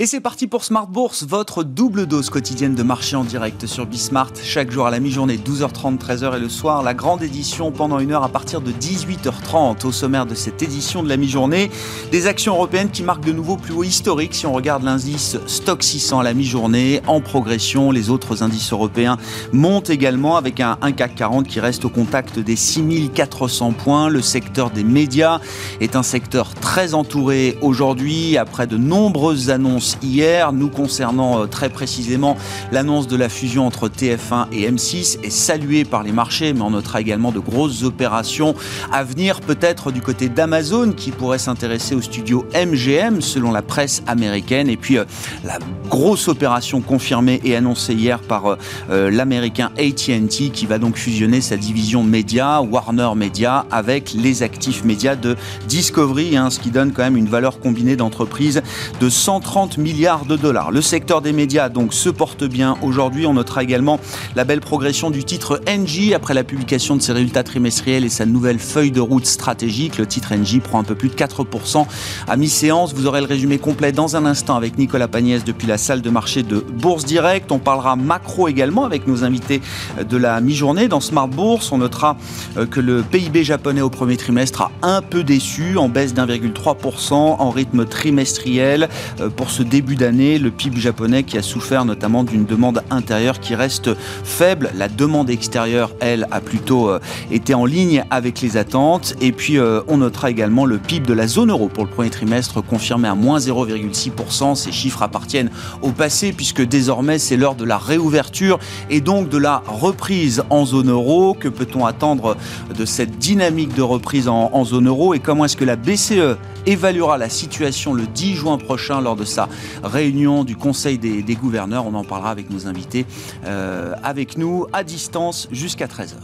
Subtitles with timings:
[0.00, 3.84] Et c'est parti pour Smart Bourse, votre double dose quotidienne de marché en direct sur
[3.84, 4.30] Bismart.
[4.44, 8.12] Chaque jour à la mi-journée, 12h30, 13h et le soir, la grande édition pendant une
[8.12, 9.84] heure à partir de 18h30.
[9.84, 11.72] Au sommaire de cette édition de la mi-journée,
[12.12, 14.36] des actions européennes qui marquent de nouveaux plus hauts historiques.
[14.36, 19.16] Si on regarde l'indice Stock 600 à la mi-journée, en progression, les autres indices européens
[19.52, 24.08] montent également avec un, un CAC 40 qui reste au contact des 6400 points.
[24.10, 25.40] Le secteur des médias
[25.80, 30.52] est un secteur très entouré aujourd'hui après de nombreuses annonces hier.
[30.52, 32.36] Nous concernant euh, très précisément
[32.72, 36.70] l'annonce de la fusion entre TF1 et M6 est saluée par les marchés, mais on
[36.70, 38.54] notera également de grosses opérations
[38.92, 44.02] à venir, peut-être du côté d'Amazon qui pourrait s'intéresser au studio MGM selon la presse
[44.06, 44.68] américaine.
[44.68, 45.04] Et puis euh,
[45.44, 45.58] la
[45.88, 48.56] grosse opération confirmée et annoncée hier par
[48.90, 54.84] euh, l'américain AT&T qui va donc fusionner sa division média, Warner Media, avec les actifs
[54.84, 55.36] médias de
[55.68, 58.62] Discovery, hein, ce qui donne quand même une valeur combinée d'entreprise
[59.00, 60.70] de 130 milliards de dollars.
[60.70, 63.26] Le secteur des médias donc se porte bien aujourd'hui.
[63.26, 63.98] On notera également
[64.36, 68.26] la belle progression du titre NJ après la publication de ses résultats trimestriels et sa
[68.26, 69.98] nouvelle feuille de route stratégique.
[69.98, 71.86] Le titre NJ prend un peu plus de 4%
[72.26, 72.94] à mi-séance.
[72.94, 76.10] Vous aurez le résumé complet dans un instant avec Nicolas Pagnès depuis la salle de
[76.10, 77.50] marché de Bourse Direct.
[77.52, 79.60] On parlera macro également avec nos invités
[80.08, 81.72] de la mi-journée dans Smart Bourse.
[81.72, 82.16] On notera
[82.56, 87.12] euh, que le PIB japonais au premier trimestre a un peu déçu en baisse d'1,3%
[87.12, 88.88] en rythme trimestriel
[89.20, 93.38] euh, pour ce début d'année, le PIB japonais qui a souffert notamment d'une demande intérieure
[93.38, 93.90] qui reste
[94.24, 94.70] faible.
[94.74, 96.98] La demande extérieure, elle, a plutôt euh,
[97.30, 99.14] été en ligne avec les attentes.
[99.20, 102.10] Et puis, euh, on notera également le PIB de la zone euro pour le premier
[102.10, 104.54] trimestre confirmé à moins 0,6%.
[104.54, 105.50] Ces chiffres appartiennent
[105.82, 108.58] au passé puisque désormais c'est l'heure de la réouverture
[108.90, 111.34] et donc de la reprise en zone euro.
[111.38, 112.36] Que peut-on attendre
[112.76, 116.38] de cette dynamique de reprise en, en zone euro et comment est-ce que la BCE
[116.68, 119.48] évaluera la situation le 10 juin prochain lors de sa
[119.82, 121.86] réunion du Conseil des, gouverneurs.
[121.86, 123.06] On en parlera avec nos invités
[123.46, 126.16] euh, avec nous à distance jusqu'à 13h.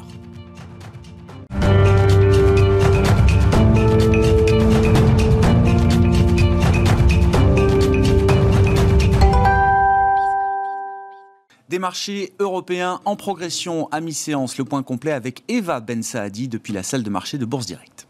[11.71, 14.59] Des marchés européens en progression à mi-séance.
[14.59, 18.07] Le point complet avec Eva Ben Saadi depuis la salle de marché de Bourse Direct.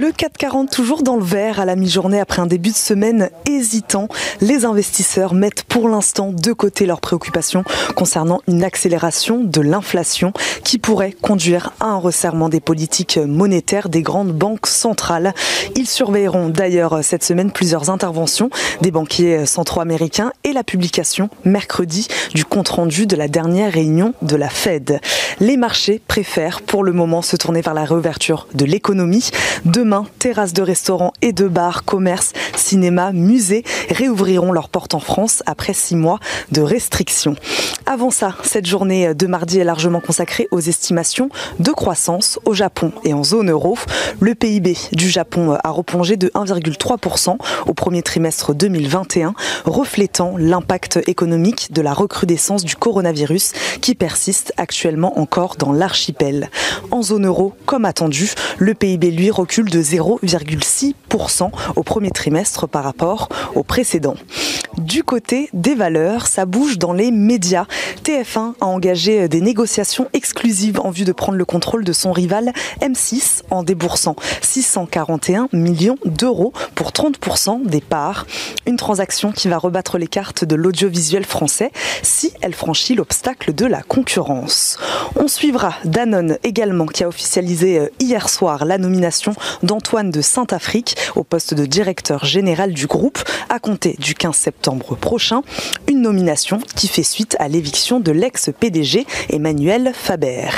[0.00, 4.06] Le 440 toujours dans le vert à la mi-journée après un début de semaine hésitant.
[4.40, 7.64] Les investisseurs mettent pour l'instant de côté leurs préoccupations
[7.96, 10.32] concernant une accélération de l'inflation
[10.62, 15.34] qui pourrait conduire à un resserrement des politiques monétaires des grandes banques centrales.
[15.74, 22.06] Ils surveilleront d'ailleurs cette semaine plusieurs interventions des banquiers centraux américains et la publication mercredi
[22.34, 25.00] du compte-rendu de la dernière réunion de la Fed.
[25.40, 29.30] Les marchés préfèrent pour le moment se tourner vers la réouverture de l'économie.
[30.18, 35.72] Terrasses de restaurants et de bars, commerces, cinémas, musées réouvriront leurs portes en France après
[35.72, 36.20] six mois
[36.52, 37.36] de restrictions.
[37.86, 42.92] Avant ça, cette journée de mardi est largement consacrée aux estimations de croissance au Japon
[43.04, 43.78] et en zone euro.
[44.20, 49.34] Le PIB du Japon a replongé de 1,3% au premier trimestre 2021,
[49.64, 56.50] reflétant l'impact économique de la recrudescence du coronavirus qui persiste actuellement encore dans l'archipel.
[56.90, 62.84] En zone euro, comme attendu, le PIB lui recule de 0,6% au premier trimestre par
[62.84, 64.14] rapport au précédent.
[64.78, 67.66] Du côté des valeurs, ça bouge dans les médias.
[68.04, 72.52] TF1 a engagé des négociations exclusives en vue de prendre le contrôle de son rival
[72.80, 78.26] M6 en déboursant 641 millions d'euros pour 30% des parts.
[78.66, 81.72] Une transaction qui va rebattre les cartes de l'audiovisuel français
[82.02, 84.78] si elle franchit l'obstacle de la concurrence.
[85.16, 89.34] On suivra Danone également qui a officialisé euh, hier soir la nomination
[89.64, 93.18] d'Antoine de Saint-Afrique au poste de directeur général du groupe
[93.48, 95.42] à compter du 15 septembre prochain.
[95.88, 100.48] Une nomination qui fait suite à l'éviction de l'ex-PDG Emmanuel Faber.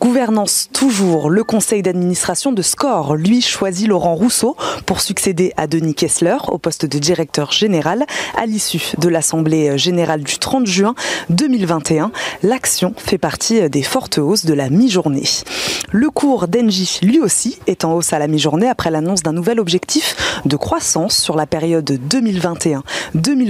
[0.00, 5.94] Gouvernance toujours, le conseil d'administration de Score, lui, choisit Laurent Rousseau pour succéder à Denis
[5.94, 8.04] Kessler au poste de directeur général
[8.36, 10.94] à l'issue de l'Assemblée générale du 30 juin
[11.30, 12.12] 2021.
[12.42, 15.24] L'action fait partie des fortes hausses de la mi-journée.
[15.92, 19.60] Le cours d'Engie, lui aussi, est en hausse à la mi-journée après l'annonce d'un nouvel
[19.60, 21.98] objectif de croissance sur la période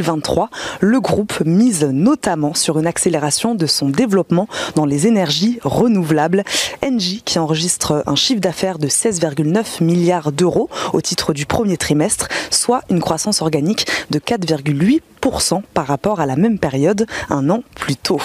[0.03, 0.49] 2021-2023.
[0.81, 6.45] Le groupe mise notamment sur une accélération de son développement dans les énergies renouvelables.
[6.85, 12.29] Engie qui enregistre un chiffre d'affaires de 16,9 milliards d'euros au titre du premier trimestre,
[12.51, 17.97] soit une croissance organique de 4,8% par rapport à la même période un an plus
[17.97, 18.21] tôt.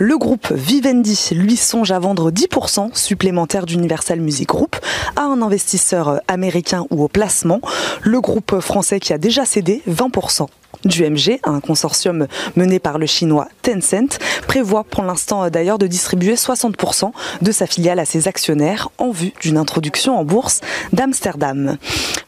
[0.00, 4.76] Le groupe Vivendi, lui, songe à vendre 10% supplémentaire d'Universal Music Group
[5.16, 7.60] à un investisseur américain ou au placement.
[8.02, 10.46] Le groupe français qui a déjà cédé 20%
[10.84, 12.26] du MG, un consortium
[12.56, 17.10] mené par le chinois Tencent, prévoit pour l'instant d'ailleurs de distribuer 60%
[17.42, 20.60] de sa filiale à ses actionnaires en vue d'une introduction en bourse
[20.92, 21.76] d'Amsterdam.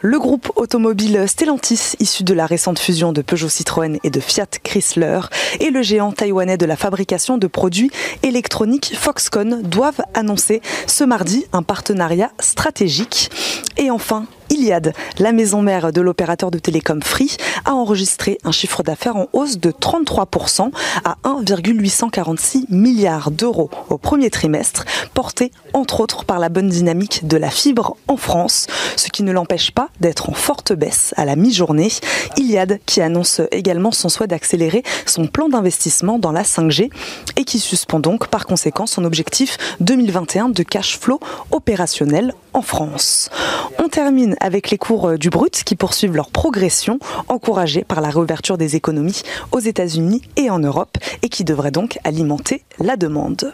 [0.00, 4.46] Le groupe automobile Stellantis, issu de la récente fusion de Peugeot Citroën et de Fiat
[4.62, 5.20] Chrysler,
[5.60, 7.90] et le géant taïwanais de la fabrication de produits
[8.22, 13.30] électroniques Foxconn doivent annoncer ce mardi un partenariat stratégique.
[13.76, 18.82] Et enfin, Iliad, la maison mère de l'opérateur de télécom Free, a enregistré un chiffre
[18.82, 20.70] d'affaires en hausse de 33%
[21.04, 27.36] à 1,846 milliards d'euros au premier trimestre, porté entre autres par la bonne dynamique de
[27.36, 28.66] la fibre en France,
[28.96, 31.90] ce qui ne l'empêche pas d'être en forte baisse à la mi-journée.
[32.36, 36.90] Iliad qui annonce également son souhait d'accélérer son plan d'investissement dans la 5G
[37.36, 41.20] et qui suspend donc par conséquent son objectif 2021 de cash flow
[41.52, 43.30] opérationnel en France.
[43.78, 46.98] On termine avec les cours euh, du brut qui poursuivent leur progression,
[47.28, 49.22] encouragés par la réouverture des économies
[49.52, 53.52] aux États-Unis et en Europe et qui devraient donc alimenter la demande.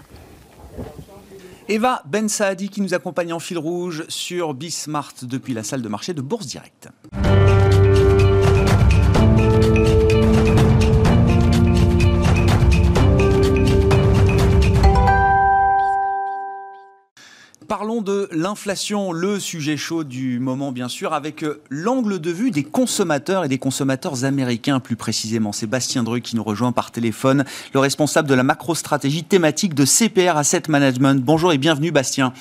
[1.69, 5.89] Eva Ben Saadi qui nous accompagne en fil rouge sur Bismart depuis la salle de
[5.89, 6.89] marché de Bourse Directe.
[17.87, 22.51] Parlons de l'inflation, le sujet chaud du moment bien sûr, avec euh, l'angle de vue
[22.51, 25.53] des consommateurs et des consommateurs américains plus précisément.
[25.53, 27.45] Sébastien Dru qui nous rejoint par téléphone,
[27.75, 31.23] le responsable de la macro-stratégie thématique de CPR Asset Management.
[31.25, 32.33] Bonjour et bienvenue Bastien.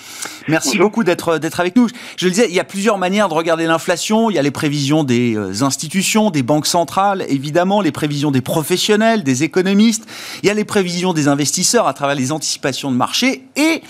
[0.47, 1.89] Merci beaucoup d'être d'être avec nous.
[2.17, 4.31] Je le disais, il y a plusieurs manières de regarder l'inflation.
[4.31, 8.41] Il y a les prévisions des euh, institutions, des banques centrales, évidemment, les prévisions des
[8.41, 10.07] professionnels, des économistes.
[10.41, 13.83] Il y a les prévisions des investisseurs à travers les anticipations de marché et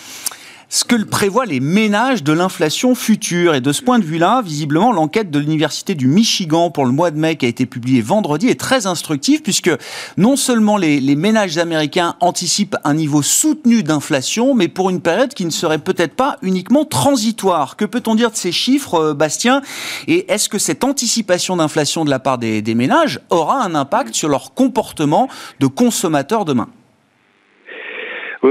[0.70, 3.56] ce que prévoient les ménages de l'inflation future.
[3.56, 7.12] Et de ce point de vue-là, visiblement, l'enquête de l'Université du Michigan pour le mois
[7.12, 9.72] de mai qui a été publiée vendredi est très instructive puisque
[10.18, 15.46] non seulement les, ménages américains anticipent un niveau soutenu d'inflation, mais pour une période qui
[15.46, 17.78] ne serait peut-être pas uniquement transitoire.
[17.78, 19.62] Que peut-on dire de ces chiffres, euh, Bastien?
[20.08, 24.14] Et est-ce que cette anticipation d'inflation de la part des, des ménages aura un impact
[24.14, 25.30] sur leur comportement
[25.60, 26.68] de consommateurs demain?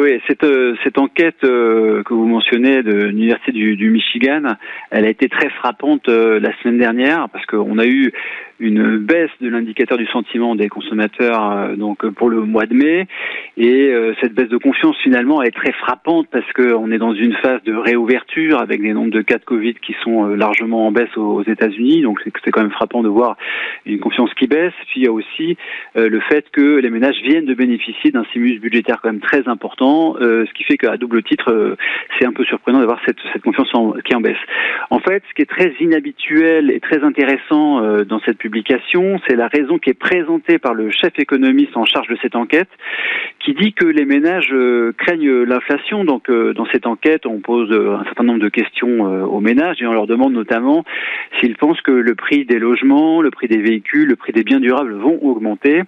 [0.00, 4.56] Oui, cette, euh, cette enquête euh, que vous mentionnez de l'Université du, du, Michigan,
[4.91, 8.12] elle a été très frappante euh, la semaine dernière parce qu'on a eu
[8.61, 13.06] une baisse de l'indicateur du sentiment des consommateurs euh, donc pour le mois de mai.
[13.56, 17.35] Et euh, cette baisse de confiance finalement est très frappante parce qu'on est dans une
[17.35, 20.93] phase de réouverture avec des nombres de cas de Covid qui sont euh, largement en
[20.93, 22.03] baisse aux États-Unis.
[22.03, 23.37] Donc c'est quand même frappant de voir
[23.87, 24.73] une confiance qui baisse.
[24.89, 25.57] Puis il y a aussi
[25.97, 30.15] le fait que les ménages viennent de bénéficier d'un stimulus budgétaire quand même très important
[30.19, 31.77] ce qui fait qu'à double titre
[32.19, 33.69] c'est un peu surprenant d'avoir cette, cette confiance
[34.05, 34.37] qui en baisse.
[34.91, 38.39] En fait ce qui est très inhabituel et très intéressant dans cette
[39.26, 42.69] c'est la raison qui est présentée par le chef économiste en charge de cette enquête,
[43.41, 46.05] qui dit que les ménages euh, craignent l'inflation.
[46.05, 49.81] Donc, euh, dans cette enquête, on pose euh, un certain nombre de questions aux ménages
[49.81, 50.85] et on leur demande notamment
[51.38, 54.61] s'ils pensent que le prix des logements, le prix des véhicules, le prix des biens
[54.61, 55.82] durables vont augmenter.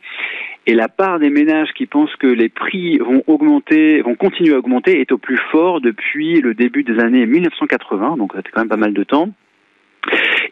[0.66, 4.58] Et la part des ménages qui pensent que les prix vont augmenter, vont continuer à
[4.58, 8.68] augmenter, est au plus fort depuis le début des années 1980, donc c'est quand même
[8.68, 9.30] pas mal de temps.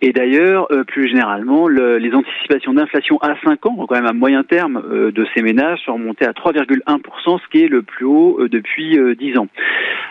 [0.01, 4.13] Et d'ailleurs, euh, plus généralement, le, les anticipations d'inflation à 5 ans, quand même à
[4.13, 8.05] moyen terme, euh, de ces ménages sont remontées à 3,1%, ce qui est le plus
[8.05, 9.49] haut euh, depuis 10 ans.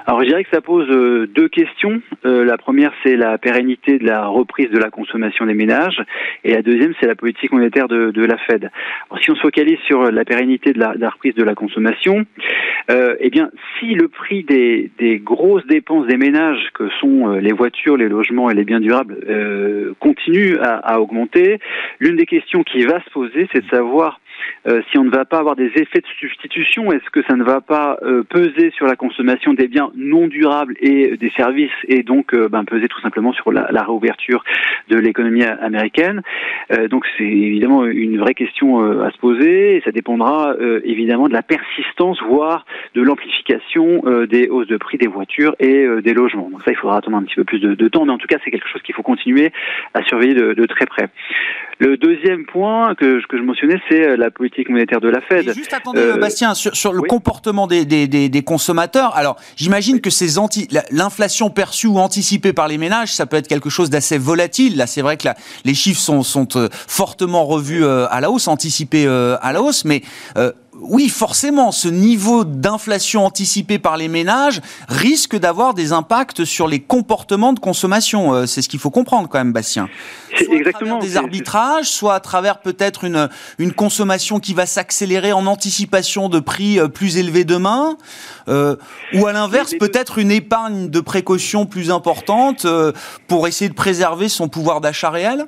[0.06, 0.88] Alors je dirais que ça pose
[1.34, 2.02] deux questions.
[2.26, 6.02] la première, c'est la pérennité de la reprise de la consommation des ménages,
[6.44, 8.70] et la deuxième, c'est la politique monétaire de, de, la Fed.
[9.10, 11.56] Alors si on se focalise sur la pérennité de la, de la reprise de la
[11.56, 12.26] consommation,
[12.90, 13.50] eh bien,
[13.80, 18.50] si le prix des, des, grosses dépenses des ménages, que sont les voitures, les logements
[18.50, 19.18] et les biens durables,
[20.00, 21.60] continue à, augmenter.
[22.00, 24.20] L'une des questions qui va se poser, c'est de savoir
[24.68, 27.44] euh, si on ne va pas avoir des effets de substitution, est-ce que ça ne
[27.44, 32.04] va pas euh, peser sur la consommation des biens non durables et des services et
[32.04, 34.44] donc euh, ben, peser tout simplement sur la, la réouverture
[34.90, 36.22] de l'économie américaine?
[36.90, 41.42] Donc c'est évidemment une vraie question à se poser et ça dépendra évidemment de la
[41.42, 46.50] persistance, voire de l'amplification des hausses de prix des voitures et des logements.
[46.50, 48.28] Donc ça, il faudra attendre un petit peu plus de, de temps, mais en tout
[48.28, 49.52] cas, c'est quelque chose qu'il faut continuer
[49.94, 51.10] à surveiller de, de très près.
[51.80, 55.48] Le deuxième point que, que je mentionnais, c'est la politique monétaire de la Fed.
[55.48, 57.08] Et juste attendez, euh, Bastien, sur, sur le oui.
[57.08, 59.16] comportement des, des, des, des, consommateurs.
[59.16, 60.02] Alors, j'imagine oui.
[60.02, 63.90] que ces anti, l'inflation perçue ou anticipée par les ménages, ça peut être quelque chose
[63.90, 64.78] d'assez volatile.
[64.78, 65.36] Là, c'est vrai que la,
[65.66, 69.86] les chiffres sont, sont euh, fortement revus euh, à la hausse, anticipés à la hausse,
[69.86, 70.02] mais
[70.80, 76.80] oui, forcément, ce niveau d'inflation anticipé par les ménages risque d'avoir des impacts sur les
[76.80, 78.34] comportements de consommation.
[78.34, 79.88] Euh, c'est ce qu'il faut comprendre quand même, Bastien.
[80.36, 80.96] Soit exactement.
[80.96, 85.46] À travers des arbitrages, soit à travers peut-être une, une consommation qui va s'accélérer en
[85.46, 87.98] anticipation de prix euh, plus élevés demain,
[88.48, 88.76] euh,
[89.14, 92.66] ou à l'inverse, peut-être une épargne de précaution plus importante
[93.28, 95.48] pour essayer de préserver son pouvoir d'achat réel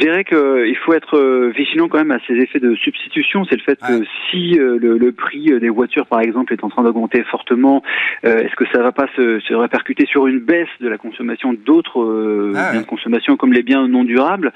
[0.00, 3.44] dirais qu'il faut être euh, vigilant quand même à ces effets de substitution.
[3.44, 6.82] C'est le fait que si euh, le, prix des voitures, par exemple, est en train
[6.82, 7.82] d'augmenter fortement,
[8.24, 11.52] euh, est-ce que ça ne va pas se, répercuter sur une baisse de la consommation
[11.52, 14.52] d'autres ah biens de consommation comme les biens non durables?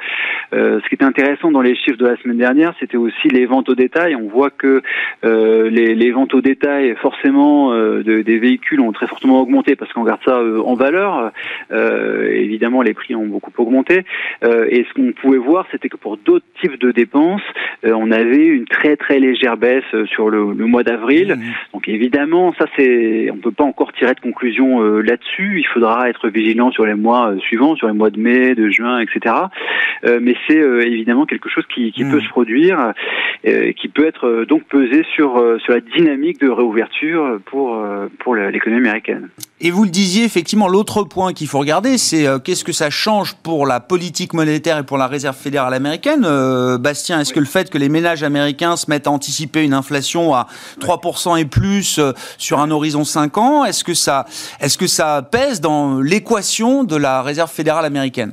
[0.52, 3.68] Ce qui était intéressant dans les chiffres de la semaine dernière, c'était aussi les ventes
[3.68, 4.14] au détail.
[4.14, 4.82] On voit que
[5.22, 10.40] les, ventes au détail, forcément, des véhicules ont très fortement augmenté parce qu'on regarde ça
[10.40, 11.32] en valeur.
[11.70, 14.04] évidemment, les prix ont beaucoup augmenté.
[14.42, 17.42] et ce qu'on pouvait voir, c'était que pour d'autres types de dépenses,
[17.84, 21.36] euh, on avait une très très légère baisse euh, sur le, mois d'avril.
[21.36, 21.42] Mmh.
[21.72, 25.58] Donc évidemment, ça c'est, on peut pas encore tirer de conclusion euh, là-dessus.
[25.58, 29.00] Il faudra être vigilant sur les mois suivants, sur les mois de mai, de juin,
[29.00, 29.34] etc.
[30.20, 32.10] mais c'est évidemment quelque chose qui, qui mmh.
[32.10, 32.92] peut se produire,
[33.42, 37.82] qui peut être donc pesé sur sur la dynamique de réouverture pour
[38.18, 39.28] pour l'économie américaine.
[39.60, 43.34] Et vous le disiez, effectivement, l'autre point qu'il faut regarder, c'est qu'est-ce que ça change
[43.34, 46.24] pour la politique monétaire et pour la réserve fédérale américaine.
[46.24, 49.74] Euh, Bastien, est-ce que le fait que les ménages américains se mettent à anticiper une
[49.74, 50.48] inflation à
[50.80, 54.26] 3% et plus euh, sur un horizon 5 ans, est-ce que ça,
[54.60, 58.32] est-ce que ça pèse dans l'équation de la réserve fédérale américaine?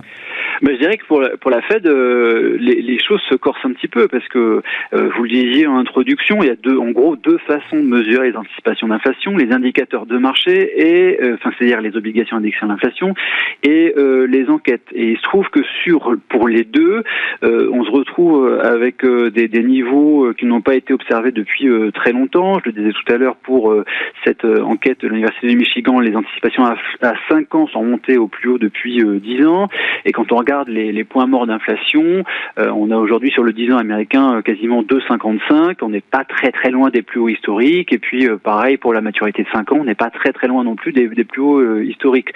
[0.61, 3.65] Mais je dirais que pour la, pour la Fed, euh, les, les, choses se corsent
[3.65, 4.61] un petit peu parce que
[4.93, 7.87] euh, vous le disiez en introduction, il y a deux, en gros deux façons de
[7.87, 12.63] mesurer les anticipations d'inflation les indicateurs de marché et, euh, enfin, c'est-à-dire les obligations indexées
[12.63, 13.13] à l'inflation
[13.63, 13.93] et
[14.27, 14.87] les enquêtes.
[14.93, 17.03] Et il se trouve que sur pour les deux,
[17.41, 22.59] on se retrouve avec des, des, niveaux qui n'ont pas été observés depuis très longtemps.
[22.59, 23.73] Je le disais tout à l'heure pour
[24.23, 28.27] cette enquête de l'université de Michigan, les anticipations à, à 5 ans sont montées au
[28.27, 29.69] plus haut depuis 10 ans.
[30.05, 32.23] Et quand on regarde les, points morts d'inflation,
[32.59, 35.77] euh, on a aujourd'hui sur le 10 ans américain euh, quasiment 2,55.
[35.81, 37.91] On n'est pas très très loin des plus hauts historiques.
[37.93, 40.47] Et puis euh, pareil pour la maturité de 5 ans, on n'est pas très très
[40.47, 42.29] loin non plus des, plus hauts historiques.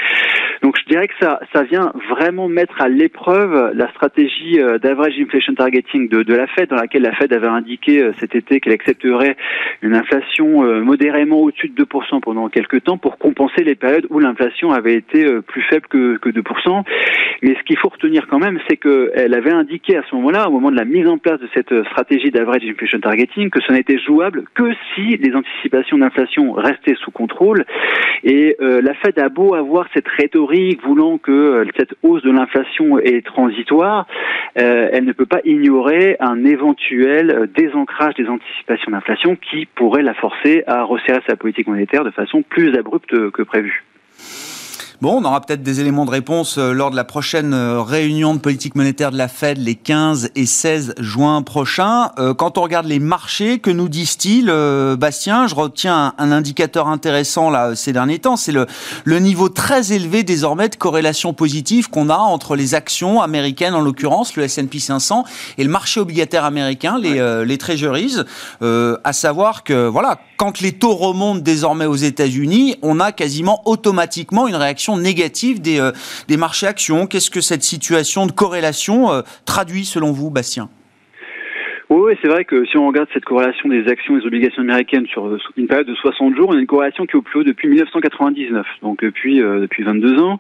[0.62, 5.54] Donc je dirais que ça, ça vient vraiment mettre à l'épreuve la stratégie d'average inflation
[5.54, 9.36] targeting de, la Fed, dans laquelle la Fed avait indiqué cet été qu'elle accepterait
[9.82, 14.72] une inflation modérément au-dessus de 2% pendant quelques temps pour compenser les périodes où l'inflation
[14.72, 16.84] avait été plus faible que, que 2%.
[17.42, 20.52] Mais ce qu'il faut retenir quand même, c'est qu'elle avait indiqué à ce moment-là, au
[20.52, 24.00] moment de la mise en place de cette stratégie d'average inflation targeting, que ça n'était
[24.00, 27.66] jouable que si les anticipations d'inflation restaient sous contrôle.
[28.24, 32.32] Et euh, la Fed a beau avoir cette rhétorique voulant que euh, cette hausse de
[32.32, 34.08] l'inflation est transitoire,
[34.58, 40.14] euh, elle ne peut pas ignorer un éventuel désancrage des anticipations d'inflation qui pourrait la
[40.14, 43.84] forcer à resserrer sa politique monétaire de façon plus abrupte que prévu.
[45.02, 48.34] Bon, on aura peut-être des éléments de réponse euh, lors de la prochaine euh, réunion
[48.34, 52.12] de politique monétaire de la Fed les 15 et 16 juin prochains.
[52.18, 54.46] Euh, quand on regarde les marchés, que nous disent-ils,
[54.98, 55.48] Bastien?
[55.48, 58.68] Je retiens un, indicateur intéressant là ces derniers temps, c'est le,
[59.04, 63.82] le niveau très élevé désormais de corrélation positive qu'on a entre les actions américaines, en
[63.82, 65.26] l'occurrence le S&P 500,
[65.58, 68.16] et le marché obligataire américain, les, les treasuries.
[68.62, 74.48] à savoir que voilà, quand les taux remontent désormais aux États-Unis, on a quasiment automatiquement
[74.48, 75.92] une réaction négative des, euh,
[76.28, 77.08] des marchés actions.
[77.08, 80.70] Qu'est-ce que cette situation de corrélation euh, traduit selon vous, Bastien?
[81.98, 85.06] Oui, c'est vrai que si on regarde cette corrélation des actions et des obligations américaines
[85.08, 87.40] sur euh, une période de 60 jours, on a une corrélation qui est au plus
[87.40, 90.40] haut depuis 1999, donc depuis depuis 22 ans.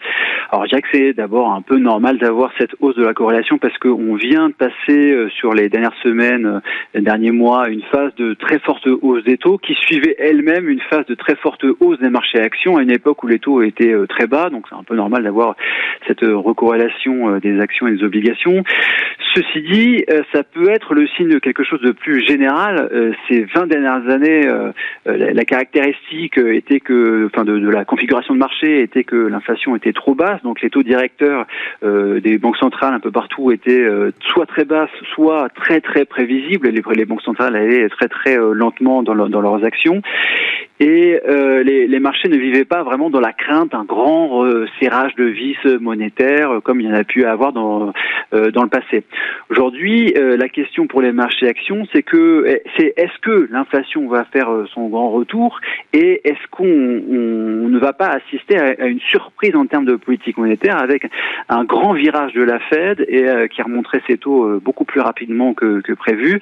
[0.51, 3.77] Alors je que c'est d'abord un peu normal d'avoir cette hausse de la corrélation parce
[3.77, 6.61] qu'on vient de passer sur les dernières semaines,
[6.93, 10.81] les derniers mois, une phase de très forte hausse des taux qui suivait elle-même une
[10.81, 13.93] phase de très forte hausse des marchés actions à une époque où les taux étaient
[14.09, 15.55] très bas, donc c'est un peu normal d'avoir
[16.07, 18.63] cette recorrélation des actions et des obligations.
[19.35, 22.89] Ceci dit, ça peut être le signe quelque chose de plus général.
[22.91, 24.71] Euh, ces 20 dernières années, euh,
[25.07, 29.93] euh, la, caractéristique était que, enfin, de, la configuration de marché était que l'inflation était
[29.93, 31.45] trop basse, donc les taux directeurs
[31.83, 33.85] des banques centrales un peu partout étaient
[34.21, 36.69] soit très basses, soit très très prévisibles.
[36.69, 40.01] Les, banques centrales allaient très très lentement dans, leurs actions
[40.79, 45.25] et les, marchés ne vivaient pas vraiment dans la crainte d'un grand euh, serrage de
[45.25, 47.93] vis monétaire comme il y en a pu avoir dans,
[48.31, 49.03] dans le passé.
[49.49, 54.25] Aujourd'hui, la question pour les marchés marché actions, c'est que c'est est-ce que l'inflation va
[54.25, 55.59] faire son grand retour
[55.93, 60.81] et est-ce qu'on ne va pas assister à, une surprise en termes de politique monétaire
[60.81, 61.09] avec
[61.49, 65.81] un grand virage de la Fed et qui remonterait ses taux beaucoup plus rapidement que,
[65.95, 66.39] prévu.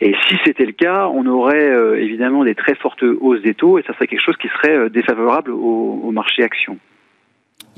[0.00, 3.82] Et si c'était le cas, on aurait évidemment des très fortes hausses des taux et
[3.82, 6.78] ça serait quelque chose qui serait défavorable au, au marché actions.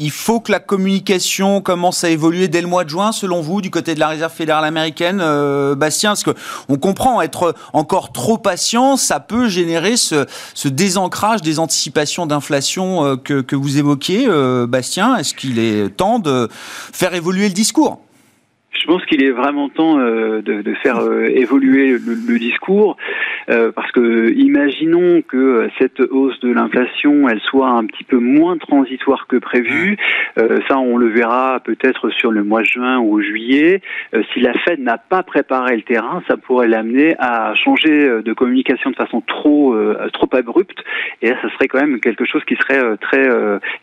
[0.01, 3.61] Il faut que la communication commence à évoluer dès le mois de juin, selon vous,
[3.61, 6.35] du côté de la Réserve fédérale américaine, euh, Bastien, parce que
[6.69, 13.05] on comprend être encore trop patient, ça peut générer ce, ce désancrage des anticipations d'inflation
[13.05, 15.17] euh, que, que, vous évoquiez, euh, Bastien.
[15.17, 18.01] Est-ce qu'il est temps de faire évoluer le discours?
[18.81, 22.97] Je pense qu'il est vraiment temps euh, de, de, faire euh, évoluer le, le discours
[23.51, 28.57] euh, parce que imaginons que cette hausse de l'inflation elle soit un petit peu moins
[28.57, 29.97] transitoire que prévu.
[30.69, 33.81] ça, on le verra peut-être sur le mois de juin ou juillet.
[34.33, 38.91] si la Fed n'a pas préparé le terrain, ça pourrait l'amener à changer de communication
[38.91, 39.77] de façon trop
[40.13, 40.79] trop abrupte.
[41.23, 43.29] Et là, ça serait quand même quelque chose qui serait très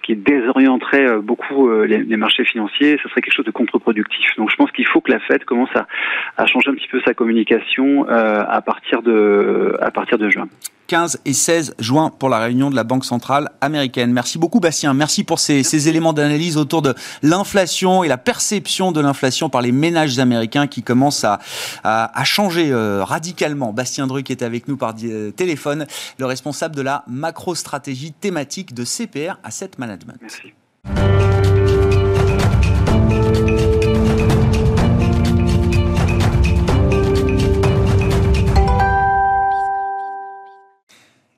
[0.04, 2.98] qui désorienterait beaucoup les, les marchés financiers.
[3.04, 4.36] Ça serait quelque chose de contre-productif.
[4.38, 7.02] Donc, je pense qu'il il faut que la Fed commence à, changer un petit peu
[7.06, 10.48] sa communication euh, à, partir de, à partir de juin.
[10.88, 14.12] 15 et 16 juin pour la réunion de la Banque centrale américaine.
[14.14, 19.02] Merci beaucoup Bastien, merci pour ces, éléments d'analyse autour de l'inflation et la perception de
[19.02, 21.40] l'inflation par les ménages américains qui commencent à,
[21.84, 23.74] à, changer euh, radicalement.
[23.74, 25.88] Bastien Druc est avec nous par euh, téléphone,
[26.20, 30.18] le responsable de la macro-stratégie thématique de CPR Asset Management.
[30.22, 30.54] Merci.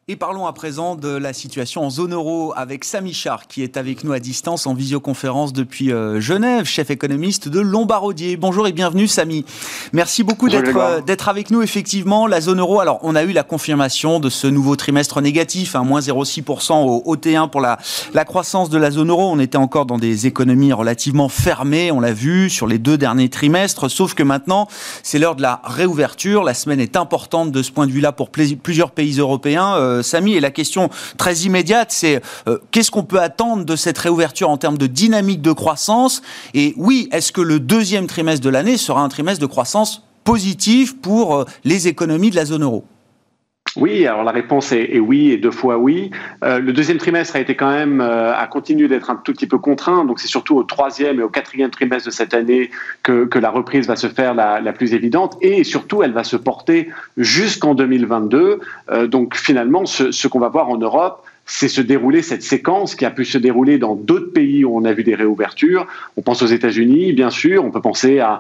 [0.10, 3.76] Et parlons à présent de la situation en zone euro avec Samy Char qui est
[3.76, 8.38] avec nous à distance en visioconférence depuis euh, Genève, chef économiste de Lombardier.
[8.38, 9.44] Bonjour et bienvenue Samy.
[9.92, 11.62] Merci beaucoup d'être euh, d'être avec nous.
[11.62, 15.76] Effectivement, la zone euro, alors on a eu la confirmation de ce nouveau trimestre négatif,
[15.76, 17.78] hein, moins 0,6% au, T1 pour la,
[18.14, 19.30] la croissance de la zone euro.
[19.30, 23.28] On était encore dans des économies relativement fermées, on l'a vu sur les deux derniers
[23.28, 24.70] trimestres, sauf que maintenant
[25.04, 26.46] c'est l'heure de la réouverture.
[26.46, 29.76] La semaine est importante de ce point de vue-là pour plusieurs pays européens.
[29.76, 30.34] Euh, euh, Samy.
[30.34, 34.58] Et la question très immédiate, c'est euh, qu'est-ce qu'on peut attendre de cette réouverture en
[34.58, 36.22] termes de dynamique de croissance?
[36.54, 41.00] Et oui, est-ce que le deuxième trimestre de l'année sera un trimestre de croissance positif
[41.00, 42.86] pour euh, les économies de la zone euro?
[43.78, 46.12] Oui, alors la réponse est, oui et deux fois oui.
[46.42, 50.06] le deuxième trimestre a été quand même a continué d'être un tout petit peu contraint,
[50.06, 52.72] donc c'est surtout au troisième et au quatrième trimestre de cette année
[53.04, 56.90] que, la reprise va se faire la, plus évidente et surtout elle va se porter
[57.18, 58.60] jusqu'en 2022.
[59.06, 63.10] donc finalement, ce qu'on va voir en Europe, c'est se dérouler cette séquence qui a
[63.10, 65.88] pu se dérouler dans d'autres pays où on a vu des réouvertures.
[66.18, 67.64] On pense aux États-Unis, bien sûr.
[67.64, 68.40] On peut penser à,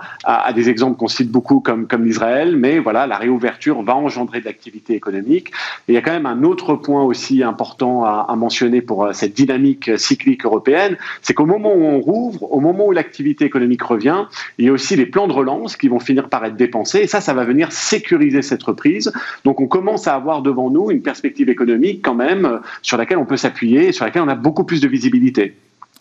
[0.54, 2.58] des exemples qu'on cite beaucoup comme, comme l'Israël.
[2.58, 5.52] Mais voilà, la réouverture va engendrer de l'activité économique.
[5.88, 9.06] Et il y a quand même un autre point aussi important à, à mentionner pour
[9.06, 10.98] euh, cette dynamique cyclique européenne.
[11.22, 14.26] C'est qu'au moment où on rouvre, au moment où l'activité économique revient,
[14.58, 17.00] il y a aussi les plans de relance qui vont finir par être dépensés.
[17.00, 19.14] Et ça, ça va venir sécuriser cette reprise.
[19.46, 23.02] Donc on commence à avoir devant nous une perspective économique quand même euh, sur sur
[23.04, 25.56] laquelle on peut s'appuyer et sur laquelle on a beaucoup plus de visibilité.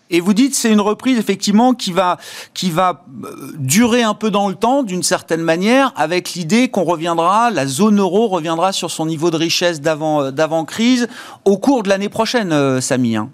[0.08, 2.16] Et vous dites c'est une reprise effectivement qui va
[2.54, 6.84] qui va euh, durer un peu dans le temps d'une certaine manière avec l'idée qu'on
[6.84, 11.08] reviendra la zone euro reviendra sur son niveau de richesse d'avant euh, d'avant crise
[11.44, 13.30] au cours de l'année prochaine euh, Samy hein.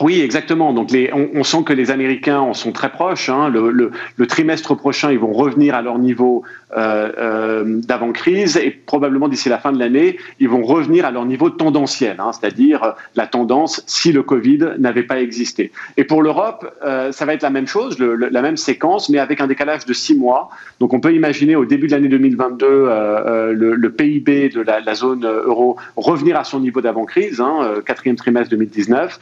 [0.00, 0.72] Oui, exactement.
[0.72, 3.28] Donc, on, sent que les Américains en sont très proches.
[3.28, 3.48] Hein.
[3.48, 6.42] Le, trimestre prochain, ils vont revenir à leur niveau
[6.76, 11.24] euh, euh, d'avant-crise et probablement d'ici la fin de l'année, ils vont revenir à leur
[11.24, 15.72] niveau tendanciel, hein, c'est-à-dire la tendance si le Covid n'avait pas existé.
[15.96, 19.40] Et pour l'Europe, euh, ça va être la même chose, la même séquence, mais avec
[19.40, 20.50] un décalage de six mois.
[20.80, 24.94] Donc, on peut imaginer au début de l'année 2022 euh, euh, le, PIB de la,
[24.94, 29.18] zone euro revenir à son niveau d'avant-crise, hein, quatrième trimestre 2019.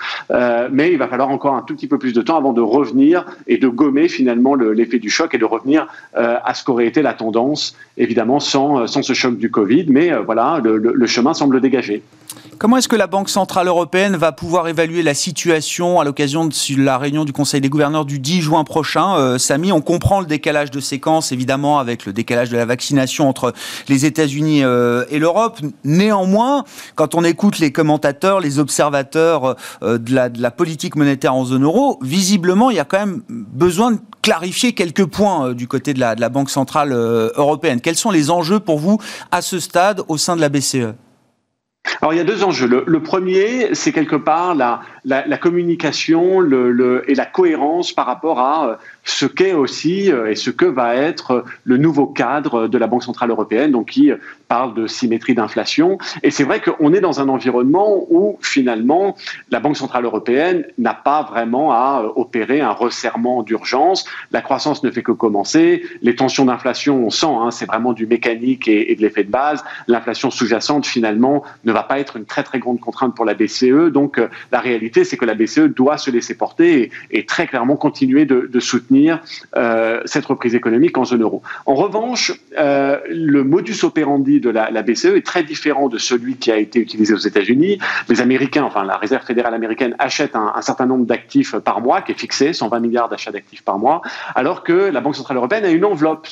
[0.65, 2.61] Euh, mais il va falloir encore un tout petit peu plus de temps avant de
[2.61, 6.87] revenir et de gommer finalement l'effet du choc et de revenir euh, à ce qu'aurait
[6.87, 9.87] été la tendance, évidemment sans, euh, sans ce choc du Covid.
[9.89, 12.03] Mais voilà, le, chemin semble dégagé.
[12.59, 16.55] Comment est-ce que la Banque Centrale Européenne va pouvoir évaluer la situation à l'occasion de
[16.79, 20.71] la réunion du Conseil des gouverneurs du 10 juin prochain Samy, on comprend le décalage
[20.71, 23.53] de séquence, évidemment, avec le décalage de la vaccination entre
[23.89, 25.59] les États-Unis et l'Europe.
[25.85, 31.45] Néanmoins, quand on écoute les commentateurs, les observateurs de, la, de la politique monétaire en
[31.45, 35.95] zone euro, visiblement, il y a quand même besoin de clarifier quelques points du côté
[35.95, 37.81] de la, Banque Centrale Européenne.
[37.81, 38.99] Quels sont les enjeux pour vous
[39.31, 40.95] à ce stade au sein de la BCE
[42.01, 42.67] alors il y a deux enjeux.
[42.67, 49.27] Le, premier, c'est quelque part la, communication et la cohérence par rapport à euh, ce
[49.27, 53.31] qu'est aussi euh, et ce que va être le nouveau cadre de la Banque centrale
[53.31, 54.11] européenne, donc qui
[54.49, 55.99] parle de symétrie d'inflation.
[56.23, 59.17] Et c'est vrai qu'on est dans un environnement où finalement
[59.51, 64.05] la Banque centrale européenne n'a pas vraiment à euh, opérer un resserrement d'urgence.
[64.31, 65.83] La croissance ne fait que commencer.
[66.03, 69.65] Les tensions d'inflation, on sent, hein, c'est vraiment du mécanique et, de l'effet de base.
[69.89, 73.91] L'inflation sous-jacente finalement ne va pas être une très très grande contrainte pour la BCE.
[73.93, 77.77] Donc euh, la réalité, c'est que la BCE doit se laisser porter et, très clairement
[77.77, 78.94] continuer de, soutenir
[79.57, 81.43] euh, cette reprise économique en zone euro.
[81.67, 86.51] En revanche, euh, le modus operandi de la, BCE est très différent de celui qui
[86.51, 87.79] a été utilisé aux États-Unis.
[88.09, 92.13] Les Américains, enfin la Réserve fédérale américaine, achète un, certain nombre d'actifs par mois, qui
[92.13, 94.03] est fixé, 120 milliards d'achats d'actifs par mois,
[94.35, 96.29] alors que la Banque centrale européenne a une enveloppe,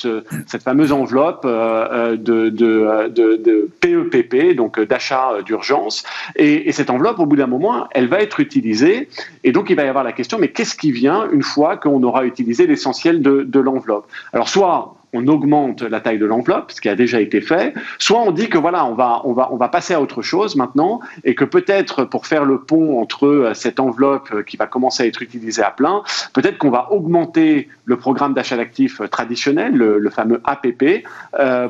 [0.46, 6.04] cette fameuse enveloppe de, de, PEPP, e donc d'achat euh, d'urgence.
[6.36, 9.08] Et, cette enveloppe, au bout d'un moment, elle va être utilisée.
[9.44, 12.02] Et donc, il va y avoir la question, mais qu'est-ce qui vient une fois qu'on
[12.02, 14.06] aura utilisé l'essentiel de, l'enveloppe.
[14.32, 18.20] Alors, soit on augmente la taille de l'enveloppe, ce qui a déjà été fait, soit
[18.20, 22.26] on dit que voilà, on va, passer à autre chose maintenant, et que peut-être pour
[22.26, 25.70] faire le pont entre euh, cette enveloppe euh, qui va commencer à être utilisée à
[25.70, 31.04] plein, peut-être qu'on va augmenter le programme d'achat d'actifs euh, traditionnel, le, fameux APP,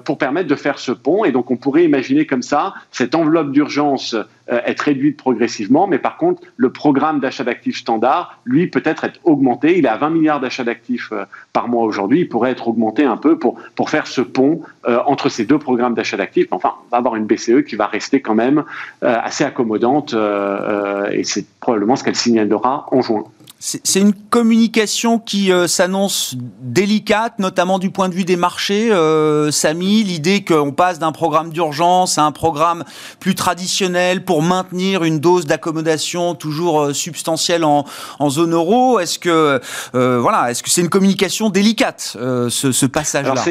[0.04, 1.24] pour permettre de faire ce pont.
[1.24, 4.16] Et donc on pourrait imaginer comme ça cette enveloppe d'urgence
[4.48, 9.78] être réduite progressivement, mais par contre le programme d'achat d'actifs standard, lui, peut-être être augmenté.
[9.78, 11.12] Il est à 20 milliards d'achats d'actifs
[11.52, 15.28] par mois aujourd'hui, il pourrait être augmenté un peu pour, faire ce pont euh, entre
[15.28, 16.46] ces deux programmes d'achat d'actifs.
[16.50, 18.64] Enfin, on va avoir une BCE qui va rester quand même
[19.02, 23.24] euh, assez accommodante euh, et c'est probablement ce qu'elle signalera en juin.
[23.64, 28.90] C'est une communication qui euh, s'annonce délicate, notamment du point de vue des marchés.
[28.90, 32.82] Euh, Samy, l'idée qu'on passe d'un programme d'urgence à un programme
[33.20, 37.84] plus traditionnel pour maintenir une dose d'accommodation toujours euh, substantielle en,
[38.30, 38.98] zone euro.
[38.98, 39.60] Est-ce que
[39.94, 43.44] euh, voilà, est-ce que c'est une communication délicate ce, ce passage-là?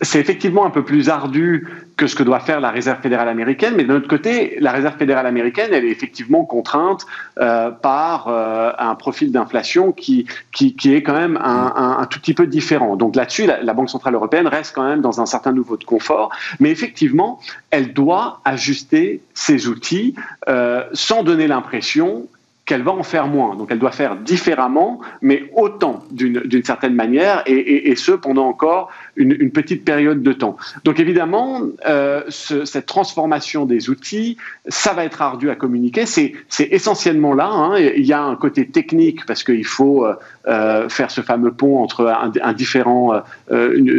[0.00, 3.74] C'est effectivement un peu plus ardu que ce que doit faire la Réserve fédérale américaine,
[3.76, 7.04] mais d'un autre côté, la Réserve fédérale américaine, elle est effectivement contrainte
[7.38, 12.06] euh, par euh, un profil d'inflation qui, qui, qui, est quand même un, un, un,
[12.06, 12.96] tout petit peu différent.
[12.96, 15.84] Donc là-dessus, la, la, Banque centrale européenne reste quand même dans un certain niveau de
[15.84, 16.30] confort,
[16.60, 20.14] mais effectivement, elle doit ajuster ses outils
[20.48, 22.28] euh, sans donner l'impression
[22.68, 23.56] qu'elle va en faire moins.
[23.56, 29.50] Donc elle doit faire différemment, mais autant d'une certaine manière, et, ce pendant encore une,
[29.50, 30.58] petite période de temps.
[30.84, 34.36] Donc évidemment, euh, cette transformation des outils,
[34.68, 36.04] ça va être ardu à communiquer.
[36.04, 37.48] C'est essentiellement là.
[37.48, 37.78] Hein.
[37.78, 40.14] Il y a un côté technique parce qu'il faut euh,
[40.46, 43.22] euh, faire ce fameux pont entre un, différent,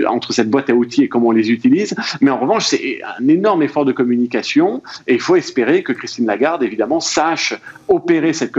[0.08, 1.96] entre cette boîte à outils et comment on les utilise.
[2.22, 6.28] Mais en revanche, c'est un énorme effort de communication, et il faut espérer que Christine
[6.28, 7.56] Lagarde, évidemment, sache
[7.88, 8.59] opérer cette communication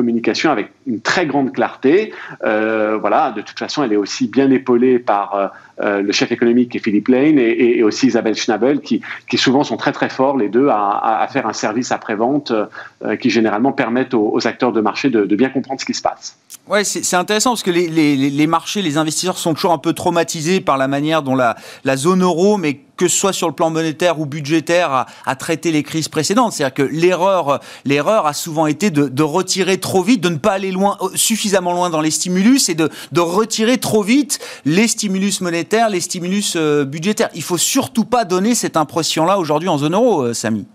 [0.52, 2.12] avec une très grande clarté.
[2.44, 6.32] Euh, voilà, de toute façon, elle est aussi bien épaulée par euh, euh, le chef
[6.32, 9.02] économique qui est Philippe Lane et, aussi Isabelle Schnabel, qui,
[9.36, 12.52] souvent sont très très forts les deux à, à, faire un service après-vente
[13.20, 16.36] qui généralement permettent aux, acteurs de marché de, bien comprendre ce qui se passe.
[16.68, 20.76] Ouais, c'est intéressant parce que les, marchés, les investisseurs sont toujours un peu traumatisés par
[20.76, 21.56] la manière dont la,
[21.96, 25.82] zone euro, mais que ce soit sur le plan monétaire ou budgétaire, a, traité les
[25.82, 26.52] crises précédentes.
[26.52, 30.70] C'est-à-dire que l'erreur, l'erreur a souvent été de, retirer trop vite, de ne pas aller
[30.70, 36.00] loin, suffisamment loin dans les stimulus et de retirer trop vite les stimulus monétaires, les
[36.00, 37.30] stimulus euh, budgétaires.
[37.34, 40.66] Il faut surtout pas donner cette impression-là aujourd'hui en zone euro, euh, Samy.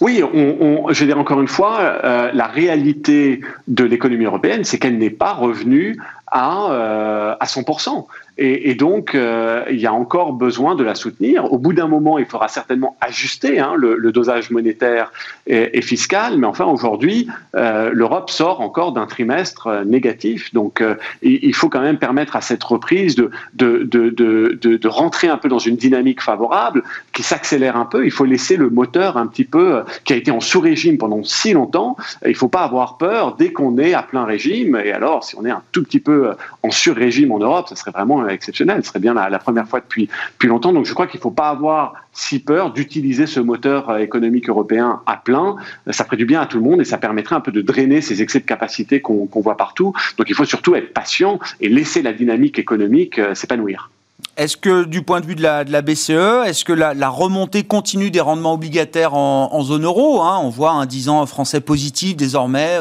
[0.00, 4.96] Oui, je vais dire encore une fois, euh, la réalité de l'économie européenne, c'est qu'elle
[4.96, 5.98] n'est pas revenue
[6.30, 8.06] à, euh, à 100%.
[8.40, 11.52] Et, et donc, euh, il y a encore besoin de la soutenir.
[11.52, 15.12] Au bout d'un moment, il faudra certainement ajuster hein, le, dosage monétaire
[15.48, 16.38] et, fiscal.
[16.38, 20.54] Mais enfin, aujourd'hui, euh, l'Europe sort encore d'un trimestre négatif.
[20.54, 20.82] Donc,
[21.22, 25.36] il, faut quand même permettre à cette reprise de, de, de, de, de rentrer un
[25.36, 28.04] peu dans une dynamique favorable qui s'accélère un peu.
[28.06, 31.52] Il faut laisser le moteur un petit peu, qui a été en sous-régime pendant si
[31.54, 31.96] longtemps.
[32.24, 34.80] Il ne faut pas avoir peur dès qu'on est à plein régime.
[34.84, 36.17] Et alors, si on est un tout petit peu
[36.62, 38.82] en sur-régime en Europe, ça serait vraiment exceptionnel.
[38.82, 40.72] Ce serait bien la, première fois depuis, depuis longtemps.
[40.72, 44.48] Donc je crois qu'il ne faut pas avoir si peur d'utiliser ce moteur euh, économique
[44.48, 45.56] européen à plein.
[45.90, 48.00] Ça ferait du bien à tout le monde et ça permettrait un peu de drainer
[48.00, 49.92] ces excès de capacité qu'on voit partout.
[50.16, 53.90] Donc il faut surtout être patient et laisser la dynamique économique euh, s'épanouir.
[54.38, 58.20] Est-ce que du point de vue de la, BCE, est-ce que la, remontée continue des
[58.20, 60.38] rendements obligataires en, zone euro hein?
[60.40, 62.78] On voit un 10 ans français positif désormais,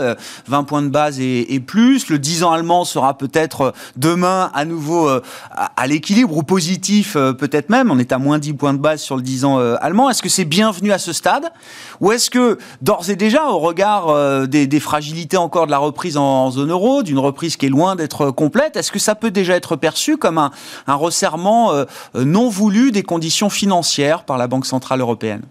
[0.48, 2.10] 20 points de base et, plus.
[2.10, 5.22] Le 10 ans allemand sera peut-être demain à nouveau à,
[5.76, 7.90] à l'équilibre ou positif peut-être même.
[7.90, 10.12] On est à moins 10 points de base sur le 10 ans allemand.
[10.12, 11.52] Est-ce que c'est bienvenu à ce stade?
[12.02, 16.52] Ou est-ce que d'ores et déjà, au regard des, fragilités encore de la reprise en,
[16.52, 19.76] zone euro, d'une reprise qui est loin d'être complète, est-ce que ça peut déjà être
[19.76, 25.44] perçu comme un resserrement euh, non voulu des conditions financières par la Banque Centrale Européenne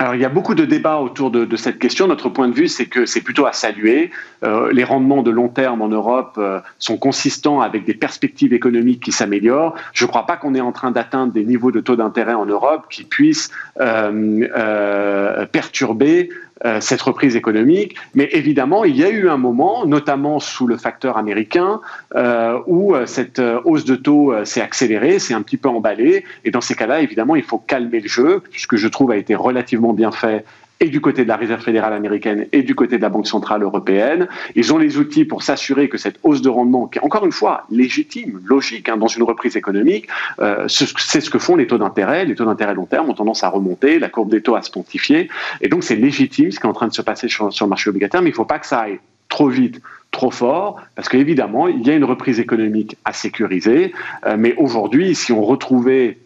[0.00, 2.06] alors il y a beaucoup de débats autour de, cette question.
[2.06, 4.10] Notre point de vue, c'est que c'est plutôt à saluer.
[4.42, 9.02] Euh, les rendements de long terme en Europe euh, sont consistants avec des perspectives économiques
[9.02, 9.74] qui s'améliorent.
[9.92, 12.46] Je ne crois pas qu'on est en train d'atteindre des niveaux de taux d'intérêt en
[12.46, 16.49] Europe qui puissent euh, perturber euh,
[16.80, 17.96] cette reprise économique.
[18.14, 21.80] Mais évidemment, il y a eu un moment, notamment sous le facteur américain,
[22.14, 26.24] euh, où euh, cette hausse de taux s'est accélérée, s'est un petit peu emballée.
[26.44, 29.16] Et dans ces cas-là, évidemment, il faut calmer le jeu, ce que je trouve a
[29.16, 30.44] été relativement bien fait
[30.80, 33.62] et du côté de la Réserve fédérale américaine et du côté de la Banque centrale
[33.62, 34.28] européenne.
[34.54, 37.32] Ils ont les outils pour s'assurer que cette hausse de rendement, qui est encore une
[37.32, 40.08] fois légitime, logique, hein, dans une reprise économique,
[40.40, 42.24] euh, c'est ce que font les taux d'intérêt.
[42.24, 44.70] Les taux d'intérêt long terme ont tendance à remonter, la courbe des taux à se
[44.70, 45.28] pontifier.
[45.60, 47.90] Et donc c'est légitime ce qui est en train de se passer sur, le marché
[47.90, 51.68] obligataire, mais il ne faut pas que ça aille trop vite, trop fort, parce qu'évidemment,
[51.68, 53.92] il y a une reprise économique à sécuriser.
[54.26, 56.18] Euh, mais aujourd'hui, si on retrouvait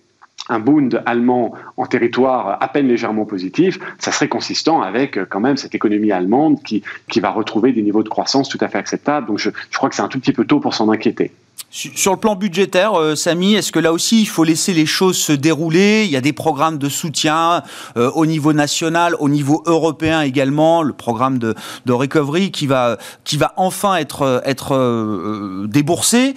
[0.49, 5.41] un Bund allemand en territoire à peine légèrement positif, ça serait consistant avec euh, quand
[5.41, 8.79] même cette économie allemande qui, qui va retrouver des niveaux de croissance tout à fait
[8.79, 9.27] acceptables.
[9.27, 11.33] Donc je, je crois que c'est un tout petit peu tôt pour s'en inquiéter.
[11.75, 15.19] Sur le plan budgétaire, euh, Samy, est-ce que là aussi il faut laisser les choses
[15.19, 16.05] se dérouler?
[16.05, 17.65] Il y a des programmes de soutien
[17.97, 22.97] euh, au niveau national, au niveau européen également, le programme de, de recovery qui va
[23.25, 26.37] qui va enfin être euh, déboursé.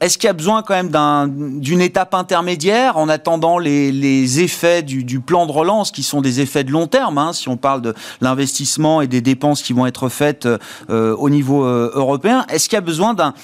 [0.00, 4.82] Est-ce qu'il y a besoin quand même d'une étape intermédiaire en attendant les, les effets
[4.82, 7.82] du, plan de relance qui sont des effets de long terme hein, Si on parle
[7.82, 10.48] de l'investissement et des dépenses qui vont être faites
[10.88, 13.34] au niveau européen, est-ce qu'il y a besoin d'un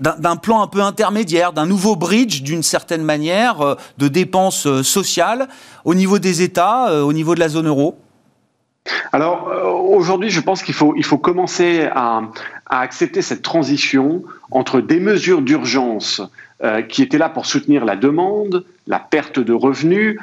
[0.00, 4.82] d'un plan un peu intermédiaire, d'un nouveau bridge d'une certaine manière euh, de dépenses euh,
[4.82, 5.48] sociales
[5.84, 7.98] au niveau des États, euh, au niveau de la zone euro.
[9.12, 9.52] Alors
[9.90, 12.22] aujourd'hui, je pense qu'il faut, il faut commencer à,
[12.70, 16.22] accepter cette transition entre des mesures d'urgence
[16.88, 20.18] qui étaient là pour soutenir la demande, la perte de revenus,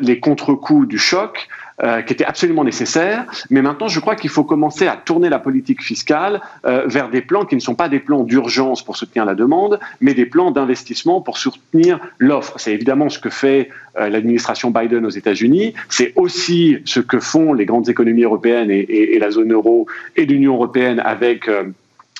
[0.00, 1.48] les contre-coups du choc,
[1.82, 3.24] euh, qui étaient absolument nécessaires.
[3.50, 7.22] Mais maintenant, je crois qu'il faut commencer à tourner la politique fiscale euh, vers des
[7.22, 10.50] plans qui ne sont pas des plans d'urgence pour soutenir la demande, mais des plans
[10.50, 12.54] d'investissement pour soutenir l'offre.
[12.58, 13.68] C'est évidemment ce que fait
[14.00, 15.74] euh, l'administration Biden aux États-Unis.
[15.88, 19.86] C'est aussi ce que font les grandes économies européennes et, et, et la zone euro
[20.16, 21.48] et l'Union européenne avec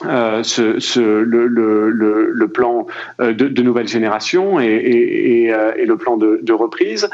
[0.04, 2.86] euh, ce, le, plan
[3.20, 7.08] euh, de, nouvelle génération et, euh, le plan de, reprise.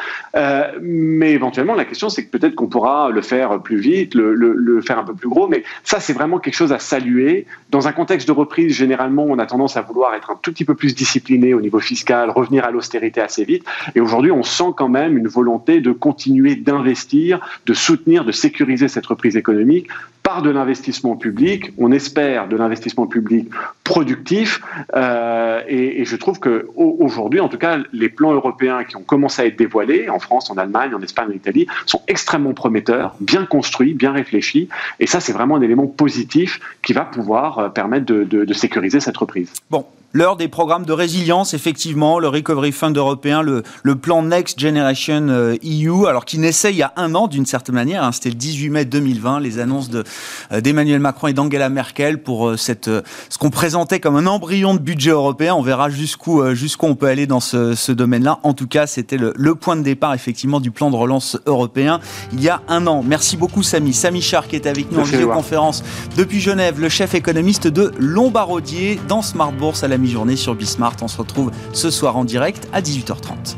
[0.82, 4.98] Mais éventuellement, la question, c'est que peut-être qu'on pourra le faire plus vite, le, faire
[4.98, 5.48] un peu plus gros.
[5.48, 7.46] Mais ça, c'est vraiment quelque chose à saluer.
[7.70, 10.64] Dans un contexte de reprise, généralement, on a tendance à vouloir être un tout petit
[10.64, 13.64] peu plus discipliné au niveau fiscal, revenir à l'austérité assez vite.
[13.94, 18.88] Et aujourd'hui, on sent quand même une volonté de continuer d'investir, de soutenir, de sécuriser
[18.88, 19.88] cette reprise économique
[20.24, 21.72] par de l'investissement public.
[21.78, 22.73] On espère de l'investissement
[23.06, 23.48] public
[23.82, 24.60] productif.
[24.94, 29.42] Euh, et, je trouve que aujourd'hui, en tout cas, les plans européens qui ont commencé
[29.42, 33.46] à être dévoilés en France, en Allemagne, en Espagne, en Italie, sont extrêmement prometteurs, bien
[33.46, 34.68] construits, bien réfléchis.
[35.00, 39.16] Et ça, c'est vraiment un élément positif qui va pouvoir euh, permettre de sécuriser cette
[39.16, 39.52] reprise.
[39.70, 44.59] Bon, l'heure des programmes de résilience, effectivement, le Recovery Fund européen, le, le plan Next
[44.59, 45.29] Generation
[45.62, 48.37] EU, alors qui naissait il y a un an d'une certaine manière, hein, c'était le
[48.37, 52.88] 18 mai 2020, les annonces euh, d'Emmanuel de, Macron et d'Angela Merkel pour euh, cette,
[52.88, 55.55] euh, ce qu'on présentait comme un embryon de budget européen.
[55.55, 58.38] On verra jusqu'où jusqu'où on peut aller dans ce, ce domaine-là.
[58.44, 62.00] En tout cas, c'était le, le, point de départ, effectivement, du plan de relance européen
[62.33, 63.03] il y a un an.
[63.03, 63.92] Merci beaucoup, Samy.
[63.92, 65.83] Samy Char, qui est avec nous Merci en vidéoconférence
[66.16, 70.96] depuis Genève, le chef économiste de Lombardier dans Smart Bourse à la mi-journée sur Bismart.
[71.00, 73.56] On se retrouve ce soir en direct à 18h30.